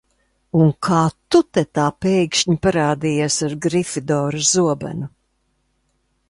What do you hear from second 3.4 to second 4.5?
ar Grifidora